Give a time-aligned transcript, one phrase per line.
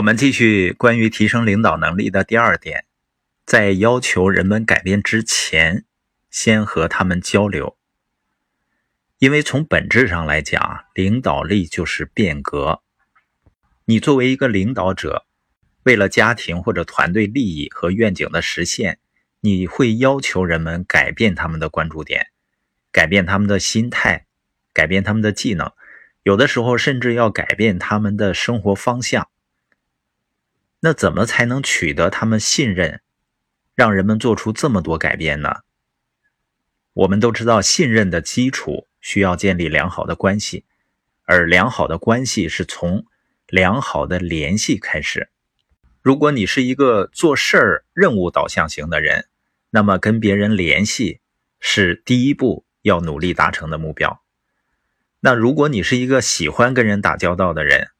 [0.00, 2.86] 我们继续关于提升领导能力的第二点，
[3.44, 5.84] 在要求人们改变之前，
[6.30, 7.76] 先和他们交流。
[9.18, 12.80] 因为从本质上来讲，领导力就是变革。
[13.84, 15.26] 你作为一个领导者，
[15.82, 19.00] 为了家庭或者团队利益和愿景的实现，
[19.40, 22.28] 你会要求人们改变他们的关注点，
[22.90, 24.24] 改变他们的心态，
[24.72, 25.70] 改变他们的技能，
[26.22, 29.28] 有的时候甚至要改变他们的生活方向。
[30.80, 33.02] 那怎么才能取得他们信任，
[33.74, 35.60] 让人们做出这么多改变呢？
[36.92, 40.64] 我们都知道，信任的基础需要建立良好的关系，
[41.24, 43.06] 而良好的关系是从
[43.46, 45.28] 良好的联系开始。
[46.02, 49.26] 如果你是一个做事儿任务导向型的人，
[49.70, 51.20] 那么跟别人联系
[51.60, 54.22] 是第一步要努力达成的目标。
[55.20, 57.90] 那如果你是一个喜欢跟人打交道的人，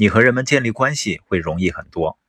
[0.00, 2.20] 你和人们建立关系会容易很多，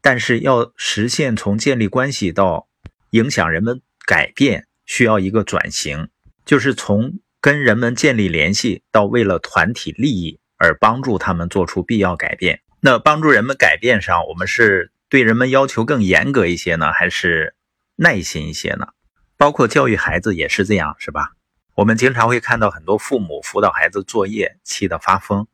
[0.00, 2.68] 但是要实现从建立关系到
[3.10, 6.10] 影响人们改变，需要一个转型，
[6.44, 12.62] 就是从跟人们建立联系到为了团体利益而帮助他们做出必要改变。
[12.78, 17.56] 那帮助人们改变上，我们是对人们要求更严格一些呢，还是
[17.96, 18.90] 耐心一些呢？
[19.36, 21.32] 包括教育孩子也是这样，是吧？
[21.74, 25.48] 我们经常会看到很多父母辅导孩子作业，气得发疯。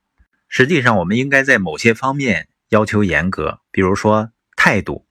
[0.54, 5.06] 实际上，我们应该在某些方面要求严格，比如说态度、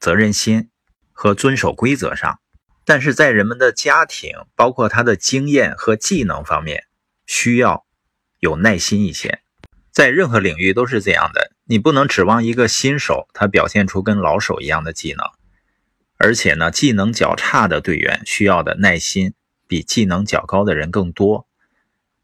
[0.00, 0.70] 责任心
[1.12, 2.40] 和遵守规则上。
[2.86, 6.84] 但是在人们的家庭，包括他的经验和技能方面，
[7.26, 7.84] 需要
[8.38, 9.42] 有耐心一些。
[9.92, 15.26] 在任何领域都是这样的，你不能指望一个新手他表现出跟老手一样的技能。
[16.16, 19.34] 而且呢，技能较差的队员需要的耐心
[19.68, 21.46] 比技能较高的人更多。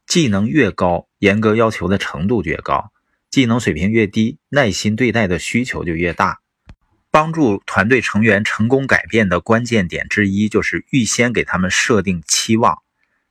[0.05, 2.91] 技能越高，严格要求的程度越高；
[3.29, 6.39] 技能水平越低，耐心对待的需求就越大。
[7.09, 12.79] 帮助团队成员成功改变的关键点之一，就是预先给他们设定期望，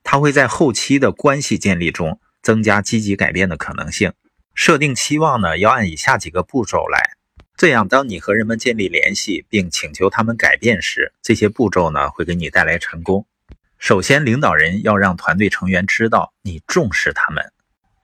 [0.04, 4.12] 它会在后期的关系建立中增加积极改变的可能性。
[4.54, 7.16] 设定期望呢，要按以下几个步骤来，
[7.56, 13.26] 这样当你和人们建立联系并请求他们改变时，这些步骤呢会给你带来成功。
[13.82, 17.52] 首先，领导人要让团队成员知道你重视他们。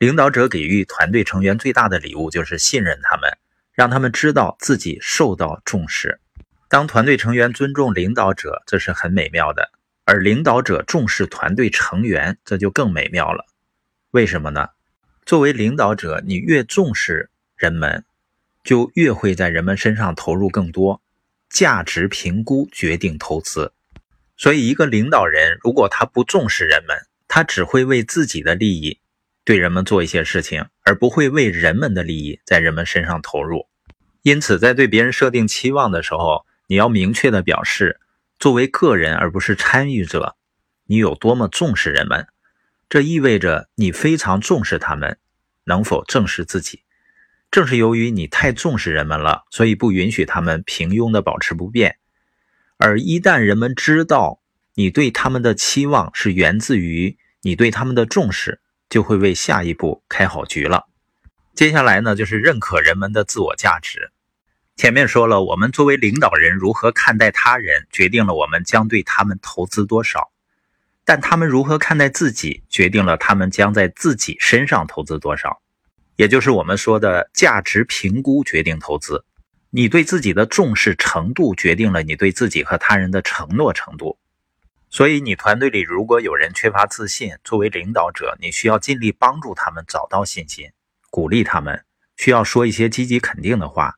[0.01, 3.31] 领导者给予团队成员最大的礼物就是信任他们，
[3.73, 6.21] 让他们知道自己受到重视。
[6.69, 9.71] 当团队成员尊重领导者，这是很美妙的；
[10.05, 13.47] 而领导者重视团队成员，这就更美妙了。
[14.11, 14.71] 为什么呢？
[15.25, 18.05] 作为领导者，你越重视人们，
[18.65, 21.01] 就越会在人们身上投入更多。
[21.49, 23.73] 价值评估决定投资。
[24.39, 29.01] 所以，一个领导人如果他不重视人们，他只会为自己的利益
[29.45, 33.67] 对人们做一些事情，而不会为人们的利益在人们身上投入。
[34.23, 37.99] 因此，在对别人设定期望的时候，你要明确的表示，
[38.39, 40.37] 作为个人而不是参与者，
[40.87, 42.29] 你有多么重视人们。
[42.89, 45.19] 这意味着你非常重视他们
[45.65, 46.85] 能否正视自己。
[47.51, 51.97] 正是由于你太重视人们了，所以不允许他们平庸的保持不变。
[52.79, 54.41] 而一旦人们知道
[54.75, 60.87] 你对他们的期望是源自于你对他们的重视，就会为下一步开好局了。
[61.55, 64.13] 接下来呢，就是认可人们的自我价值。
[64.77, 70.31] 前面说了，我们作为领导人如何看待他人，决定了我们将对他们投资多少；
[71.05, 75.61] 但他们如何看待自己，决定了他们将在自己身上投资多少。
[76.15, 79.25] 也就是我们说的价值评估决定投资。
[79.71, 84.19] 你对自己的重视程度决定了你对自己和他人的承诺程度，
[84.89, 90.71] 所以你团队里如果有人缺乏自信，作为领导者，你需要尽力帮助他们找到信心，
[91.11, 91.85] 鼓励他们，
[92.17, 93.97] 需要说一些积极肯定的话，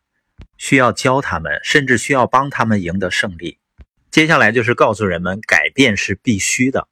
[0.58, 3.58] 需要教他们，甚至需要帮他们赢得胜利。
[4.10, 6.88] 接下来就是告诉人们，改变是必须的，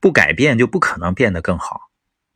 [0.00, 1.90] 不改变就不可能变得更好。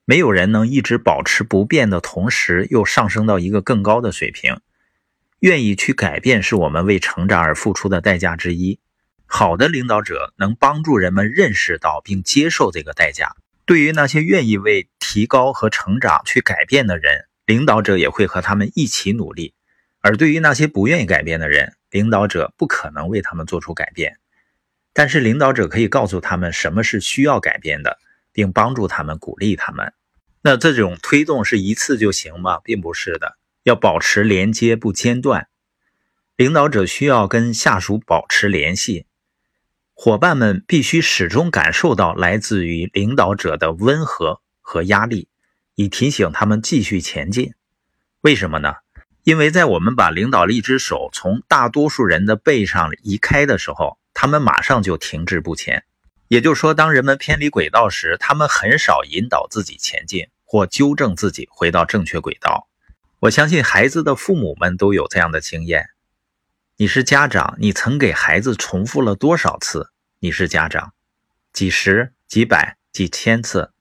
[0.05, 4.61] 没有人能一直保持不变的同时又上升到一个更高的水平。
[5.45, 8.81] 愿意去改变是我们为成长而付出的代价之一。
[9.27, 13.37] 好的领导者能帮助人们认识到并接受这个代价。
[13.67, 19.53] 对于那些愿意为提高和成长去改变的人，领导者也会和他们一起努力；
[20.01, 24.17] 而对于那些不愿意改变的人，领导者不可能为他们做出改变。
[24.95, 27.99] 但是领导者可以告诉他们什么是需要改变的，
[28.33, 29.93] 并帮助他们、鼓励他们。
[30.41, 32.61] 那这种推动是一次就行吗？
[32.65, 33.37] 并不是的。
[33.65, 35.49] 要保持连接不间断，
[36.37, 39.07] 领导者需要跟下属保持联系，
[39.95, 45.29] 伙伴们必须始终感受到来自于领导者的温和和压力，
[45.75, 47.55] 以提醒他们继续前进。
[48.21, 48.75] 为什么呢？
[49.23, 55.85] 因为在我们把领导力之手从大多数人的背上移开的时候，他们马上就停滞不前。
[56.29, 62.69] 也就是说，当人们偏离轨道时，他们很少引导自己前进或纠正自己回到正确轨道。
[63.25, 65.89] 我相信孩子的父母们都有这样的经验。
[66.77, 69.89] 你是家长，你曾给孩子重复了多少次？
[70.19, 70.93] 你是家长，
[71.51, 73.73] 几十、几百、几千次。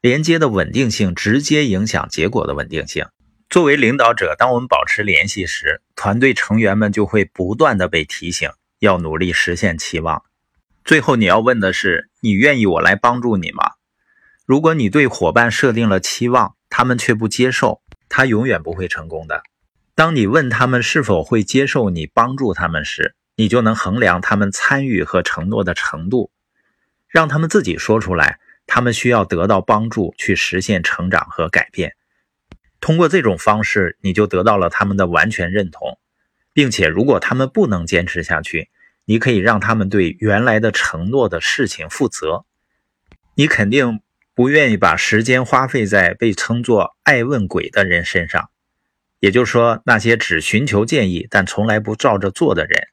[0.00, 3.06] 连接的稳定性直接影响结果的稳定性。
[3.48, 10.24] 作为领导者，当我们保持联系时，团队成员们就会不断的被提醒，要努力实现期望。
[10.84, 13.74] 最后，你要问的是：你愿意我来帮助你吗？
[14.44, 17.80] 如果你对伙伴设定了期望，他们却不接受。
[18.08, 19.42] 他永远不会成功的。
[19.94, 26.30] 当你问他们是否会接受你帮助他们时，你就能衡量他们参与和承诺的程度。
[27.08, 31.94] 让他们自己说出来，他们需要得到帮助去实现成长和改变。
[32.80, 35.98] 通过这种方式，你就得到了他们的完全认同，
[36.52, 38.68] 并且如果他们不能坚持下去，
[39.06, 42.44] 你可以让他们对原来的承诺的事情负责。
[43.34, 44.00] 你肯定。
[44.36, 48.50] 不愿意把时间花费在被称作“爱问鬼”的人身上，
[49.18, 52.88] 也就是说，那些只寻求建议但从来不照着做的人。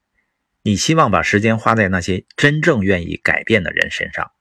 [0.61, 4.31] 你希望把时间花在那些真正愿意改变的人身上。